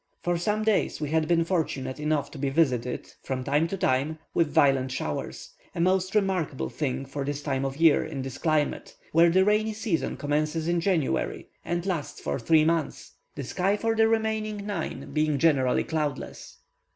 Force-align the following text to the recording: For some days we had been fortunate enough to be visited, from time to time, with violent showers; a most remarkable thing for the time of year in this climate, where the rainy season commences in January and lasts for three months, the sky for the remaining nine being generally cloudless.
For 0.23 0.35
some 0.35 0.63
days 0.63 0.99
we 0.99 1.11
had 1.11 1.27
been 1.27 1.43
fortunate 1.45 1.99
enough 1.99 2.31
to 2.31 2.39
be 2.39 2.49
visited, 2.49 3.13
from 3.21 3.43
time 3.43 3.67
to 3.67 3.77
time, 3.77 4.17
with 4.33 4.47
violent 4.51 4.91
showers; 4.91 5.51
a 5.75 5.79
most 5.79 6.15
remarkable 6.15 6.69
thing 6.71 7.05
for 7.05 7.23
the 7.23 7.35
time 7.35 7.63
of 7.63 7.77
year 7.77 8.03
in 8.03 8.23
this 8.23 8.39
climate, 8.39 8.95
where 9.11 9.29
the 9.29 9.45
rainy 9.45 9.73
season 9.73 10.17
commences 10.17 10.67
in 10.67 10.81
January 10.81 11.49
and 11.63 11.85
lasts 11.85 12.19
for 12.19 12.39
three 12.39 12.65
months, 12.65 13.13
the 13.35 13.43
sky 13.43 13.77
for 13.77 13.95
the 13.95 14.07
remaining 14.07 14.65
nine 14.65 15.11
being 15.13 15.37
generally 15.37 15.83
cloudless. 15.83 16.57